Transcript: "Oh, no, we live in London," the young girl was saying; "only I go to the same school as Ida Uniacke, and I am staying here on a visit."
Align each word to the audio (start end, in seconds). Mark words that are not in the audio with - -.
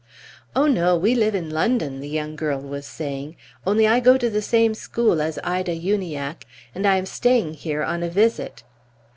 "Oh, 0.55 0.65
no, 0.65 0.97
we 0.97 1.13
live 1.13 1.35
in 1.35 1.51
London," 1.51 1.99
the 1.99 2.09
young 2.09 2.35
girl 2.35 2.59
was 2.59 2.87
saying; 2.87 3.35
"only 3.67 3.87
I 3.87 3.99
go 3.99 4.17
to 4.17 4.31
the 4.31 4.41
same 4.41 4.73
school 4.73 5.21
as 5.21 5.37
Ida 5.43 5.75
Uniacke, 5.75 6.47
and 6.73 6.87
I 6.87 6.95
am 6.95 7.05
staying 7.05 7.53
here 7.53 7.83
on 7.83 8.01
a 8.01 8.09
visit." 8.09 8.63